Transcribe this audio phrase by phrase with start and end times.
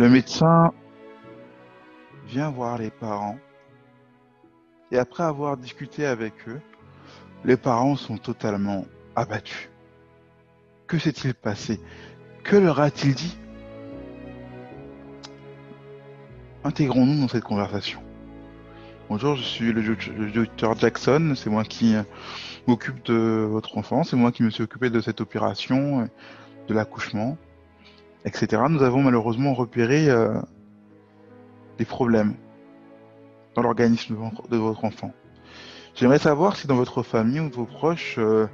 [0.00, 0.72] Le médecin
[2.26, 3.36] vient voir les parents.
[4.90, 6.62] Et après avoir discuté avec eux,
[7.44, 9.68] les parents sont totalement abattus.
[10.86, 11.82] Que s'est-il passé?
[12.44, 13.36] Que leur a-t-il dit?
[16.64, 18.02] Intégrons-nous dans cette conversation.
[19.10, 21.94] Bonjour, je suis le, docteur Jackson, c'est moi qui
[22.66, 26.08] m'occupe de votre enfant, c'est moi qui me suis occupé de cette opération,
[26.68, 27.36] de l'accouchement,
[28.24, 28.62] etc.
[28.68, 30.34] Nous avons malheureusement repéré euh,
[31.78, 32.34] des problèmes
[33.54, 34.16] dans l'organisme
[34.50, 35.12] de votre enfant.
[35.94, 38.46] J'aimerais savoir si dans votre famille ou vos proches, euh,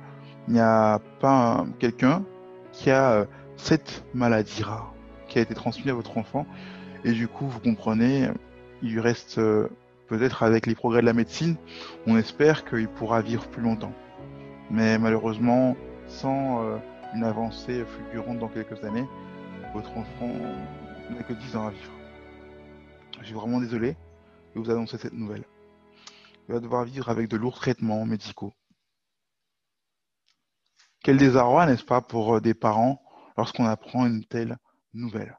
[0.48, 2.22] il n'y a pas quelqu'un
[2.72, 3.24] qui a euh,
[3.56, 4.92] cette maladie rare
[5.28, 6.46] qui a été transmise à votre enfant
[7.04, 8.28] et du coup vous comprenez,
[8.82, 9.40] il reste
[10.06, 11.56] peut-être avec les progrès de la médecine,
[12.06, 13.92] on espère qu'il pourra vivre plus longtemps.
[14.70, 15.76] Mais malheureusement,
[16.06, 16.60] sans
[17.14, 19.06] une avancée fulgurante dans quelques années,
[19.76, 20.32] votre enfant
[21.10, 21.92] n'a que 10 ans à vivre.
[23.20, 23.94] Je suis vraiment désolé
[24.54, 25.44] de vous annoncer cette nouvelle.
[26.48, 28.54] Il va devoir vivre avec de lourds traitements médicaux.
[31.04, 33.02] Quel désarroi, n'est-ce pas, pour euh, des parents
[33.36, 34.56] lorsqu'on apprend une telle
[34.94, 35.38] nouvelle?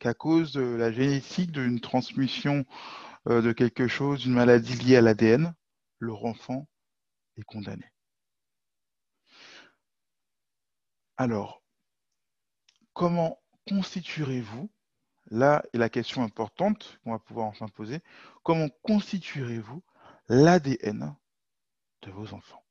[0.00, 2.64] Qu'à cause de la génétique, d'une transmission
[3.28, 5.54] euh, de quelque chose, d'une maladie liée à l'ADN,
[6.00, 6.66] leur enfant
[7.36, 7.84] est condamné.
[11.16, 11.62] Alors,
[12.94, 14.68] comment constituerez-vous
[15.30, 18.00] Là est la question importante qu'on va pouvoir enfin poser.
[18.42, 19.82] Comment constituerez-vous
[20.28, 21.14] l'ADN
[22.02, 22.62] de vos enfants?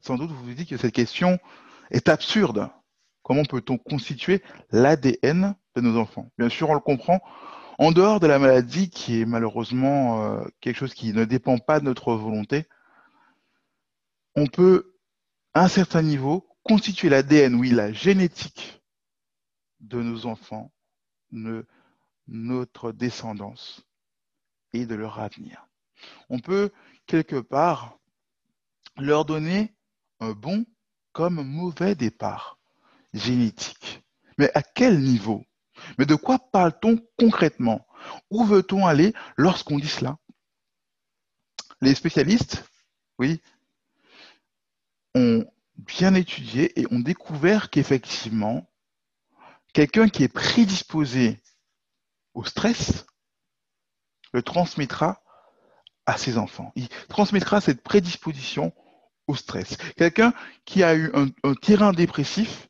[0.00, 1.38] Sans doute vous vous dites que cette question
[1.90, 2.70] est absurde.
[3.22, 6.30] Comment peut-on constituer l'ADN de nos enfants?
[6.38, 7.20] Bien sûr, on le comprend.
[7.78, 11.80] En dehors de la maladie, qui est malheureusement euh, quelque chose qui ne dépend pas
[11.80, 12.66] de notre volonté,
[14.36, 14.94] on peut,
[15.54, 18.79] à un certain niveau, constituer l'ADN, oui, la génétique
[19.80, 20.72] de nos enfants,
[21.30, 21.64] ne
[22.28, 23.84] notre descendance
[24.72, 25.66] et de leur avenir.
[26.28, 26.70] On peut
[27.06, 27.98] quelque part
[28.96, 29.74] leur donner
[30.20, 30.64] un bon
[31.12, 32.58] comme mauvais départ
[33.12, 34.02] génétique.
[34.38, 35.44] Mais à quel niveau?
[35.98, 37.86] Mais de quoi parle-t-on concrètement?
[38.30, 40.18] Où veut-on aller lorsqu'on dit cela?
[41.80, 42.64] Les spécialistes,
[43.18, 43.40] oui,
[45.14, 45.44] ont
[45.76, 48.69] bien étudié et ont découvert qu'effectivement,
[49.72, 51.40] quelqu'un qui est prédisposé
[52.34, 53.06] au stress
[54.32, 55.22] le transmettra
[56.06, 56.72] à ses enfants.
[56.76, 58.72] Il transmettra cette prédisposition
[59.26, 59.76] au stress.
[59.96, 60.32] Quelqu'un
[60.64, 62.68] qui a eu un, terrain dépressif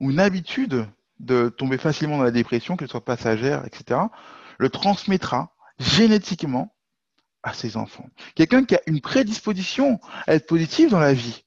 [0.00, 0.88] ou une habitude
[1.20, 4.00] de tomber facilement dans la dépression, qu'elle soit passagère, etc.,
[4.58, 6.74] le transmettra génétiquement
[7.44, 8.08] à ses enfants.
[8.34, 11.44] Quelqu'un qui a une prédisposition à être positif dans la vie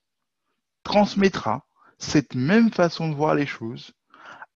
[0.84, 1.65] transmettra
[1.98, 3.94] cette même façon de voir les choses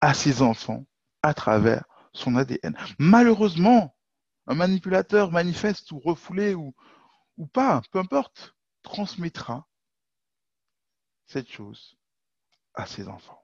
[0.00, 0.86] à ses enfants
[1.22, 2.76] à travers son ADN.
[2.98, 3.96] Malheureusement,
[4.46, 6.74] un manipulateur manifeste ou refoulé ou,
[7.52, 9.66] pas, peu importe, transmettra
[11.26, 11.96] cette chose
[12.74, 13.42] à ses enfants.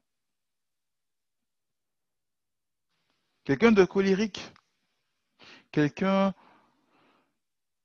[3.45, 4.53] Quelqu'un de colérique,
[5.71, 6.35] quelqu'un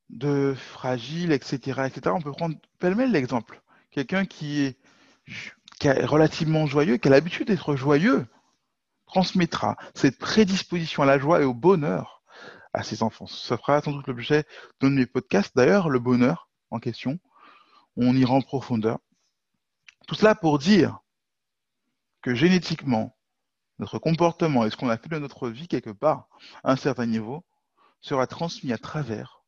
[0.10, 2.02] de fragile, etc., etc.
[2.08, 3.62] On peut prendre pêle-mêle l'exemple.
[3.92, 4.80] Quelqu'un qui est,
[5.82, 8.28] qui est relativement joyeux, qui a l'habitude d'être joyeux,
[9.08, 12.22] transmettra cette prédisposition à la joie et au bonheur
[12.72, 13.26] à ses enfants.
[13.26, 14.46] Ça fera sans doute l'objet
[14.80, 15.56] d'un de mes podcasts.
[15.56, 17.18] D'ailleurs, le bonheur en question,
[17.98, 19.00] on ira en profondeur.
[20.08, 21.00] Tout cela pour dire
[22.22, 23.18] que génétiquement,
[23.80, 26.28] notre comportement et ce qu'on a fait de notre vie quelque part,
[26.64, 27.44] à un certain niveau,
[28.02, 29.42] sera transmis à travers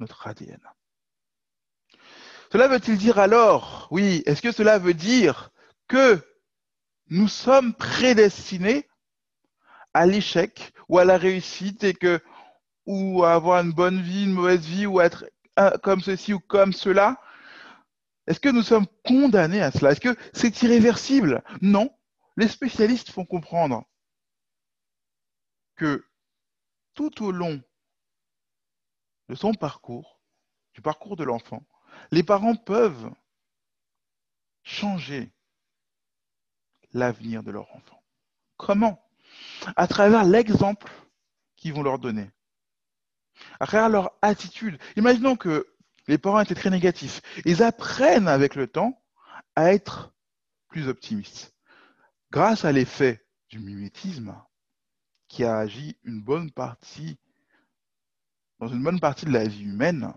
[0.00, 0.60] notre ADN.
[2.52, 5.52] Cela veut-il dire alors, oui, est-ce que cela veut dire
[5.88, 6.20] que
[7.08, 8.86] nous sommes prédestinés
[9.94, 12.20] à l'échec ou à la réussite et que
[12.84, 15.24] ou à avoir une bonne vie, une mauvaise vie ou être
[15.82, 17.18] comme ceci ou comme cela?
[18.26, 19.92] Est-ce que nous sommes condamnés à cela?
[19.92, 21.42] Est-ce que c'est irréversible?
[21.62, 21.88] Non.
[22.36, 23.82] Les spécialistes font comprendre
[25.76, 26.04] que
[26.92, 27.62] tout au long
[29.30, 30.20] de son parcours,
[30.74, 31.62] du parcours de l'enfant,
[32.10, 33.10] les parents peuvent
[34.62, 35.32] changer
[36.92, 38.02] l'avenir de leur enfant.
[38.56, 39.02] Comment?
[39.76, 40.90] À travers l'exemple
[41.56, 42.30] qu'ils vont leur donner,
[43.60, 44.78] à travers leur attitude.
[44.96, 45.66] Imaginons que
[46.08, 47.22] les parents étaient très négatifs.
[47.44, 49.00] Ils apprennent avec le temps
[49.54, 50.12] à être
[50.68, 51.54] plus optimistes.
[52.30, 54.34] Grâce à l'effet du mimétisme
[55.28, 57.18] qui a agi une bonne partie,
[58.58, 60.12] dans une bonne partie de la vie humaine,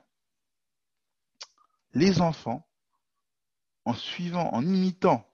[1.96, 2.68] les enfants,
[3.86, 5.28] en suivant, en imitant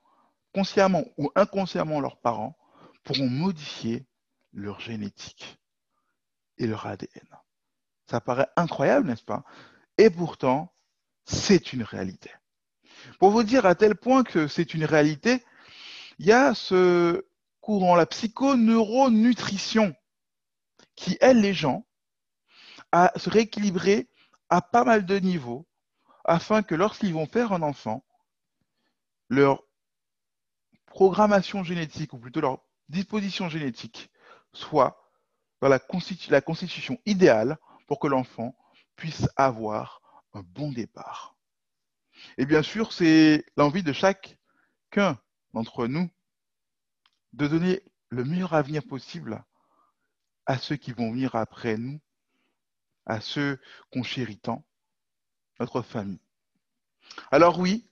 [0.54, 2.56] consciemment ou inconsciemment leurs parents,
[3.04, 4.06] pourront modifier
[4.52, 5.58] leur génétique
[6.58, 7.26] et leur ADN.
[8.06, 9.44] Ça paraît incroyable, n'est-ce pas?
[9.98, 10.72] Et pourtant,
[11.24, 12.30] c'est une réalité.
[13.18, 15.42] Pour vous dire à tel point que c'est une réalité,
[16.18, 17.26] il y a ce
[17.60, 19.94] courant, la psychoneuronutrition,
[20.94, 21.86] qui aide les gens
[22.92, 24.08] à se rééquilibrer
[24.50, 25.66] à pas mal de niveaux,
[26.24, 28.04] afin que lorsqu'ils vont faire un enfant,
[29.28, 29.62] leur
[30.86, 34.10] programmation génétique, ou plutôt leur disposition génétique,
[34.52, 35.02] soit
[35.60, 38.54] dans la, constitution idéale pour que l'enfant
[38.96, 40.02] puisse avoir
[40.34, 41.36] un bon départ.
[42.36, 45.18] Et bien sûr, c'est l'envie de chacun
[45.54, 46.10] d'entre nous
[47.32, 49.44] de donner le meilleur avenir possible
[50.46, 52.00] à ceux qui vont venir après nous,
[53.06, 53.60] à ceux
[53.90, 54.64] qu'on chérit tant,
[55.60, 56.20] notre famille.
[57.30, 57.86] Alors oui,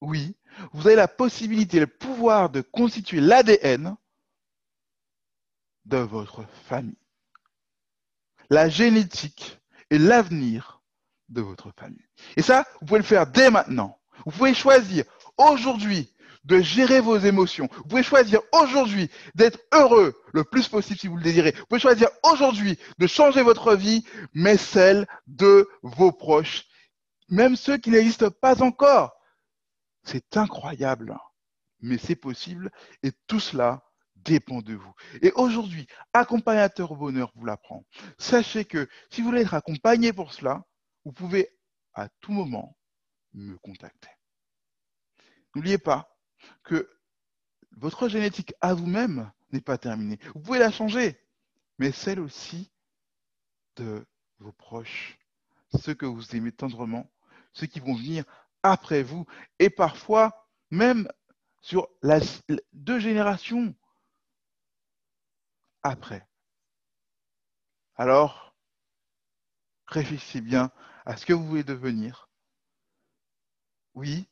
[0.00, 0.36] oui,
[0.72, 3.96] vous avez la possibilité, le pouvoir de constituer l'ADN
[5.84, 6.98] de votre famille.
[8.50, 9.58] La génétique
[9.90, 10.82] et l'avenir
[11.28, 12.06] de votre famille.
[12.36, 13.98] Et ça, vous pouvez le faire dès maintenant.
[14.24, 15.04] Vous pouvez choisir
[15.36, 16.12] aujourd'hui
[16.46, 17.68] de gérer vos émotions.
[17.72, 21.52] Vous pouvez choisir aujourd'hui d'être heureux le plus possible si vous le désirez.
[21.52, 26.64] Vous pouvez choisir aujourd'hui de changer votre vie, mais celle de vos proches,
[27.28, 29.12] même ceux qui n'existent pas encore.
[30.04, 31.18] C'est incroyable,
[31.80, 32.70] mais c'est possible
[33.02, 33.82] et tout cela
[34.14, 34.92] dépend de vous.
[35.22, 37.84] Et aujourd'hui, accompagnateur au bonheur vous l'apprend.
[38.18, 40.64] Sachez que si vous voulez être accompagné pour cela,
[41.04, 41.50] vous pouvez
[41.94, 42.76] à tout moment
[43.34, 44.08] me contacter.
[45.54, 46.15] N'oubliez pas
[47.76, 50.18] votre génétique à vous-même n'est pas terminée.
[50.34, 51.20] Vous pouvez la changer,
[51.78, 52.70] mais celle aussi
[53.76, 54.06] de
[54.38, 55.18] vos proches,
[55.80, 57.10] ceux que vous aimez tendrement,
[57.52, 58.24] ceux qui vont venir
[58.62, 59.26] après vous,
[59.58, 61.08] et parfois même
[61.60, 61.88] sur
[62.72, 63.74] deux générations
[65.82, 66.26] après.
[67.94, 68.54] Alors,
[69.86, 70.70] réfléchissez bien
[71.04, 72.28] à ce que vous voulez devenir.
[73.94, 74.28] Oui,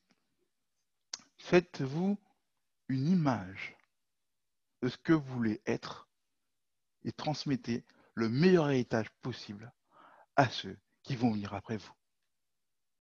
[1.39, 2.19] faites-vous
[2.89, 3.77] une image
[4.83, 6.09] de ce que vous voulez être
[7.05, 7.85] et transmettez
[8.15, 9.73] le meilleur héritage possible
[10.37, 11.93] à ceux qui vont venir après vous.